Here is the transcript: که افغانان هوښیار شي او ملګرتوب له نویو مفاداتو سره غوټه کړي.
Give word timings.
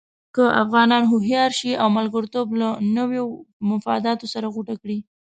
که 0.35 0.43
افغانان 0.63 1.03
هوښیار 1.11 1.51
شي 1.59 1.71
او 1.81 1.87
ملګرتوب 1.97 2.47
له 2.61 2.69
نویو 2.97 3.25
مفاداتو 3.69 4.25
سره 4.33 4.47
غوټه 4.55 4.75
کړي. 4.81 4.97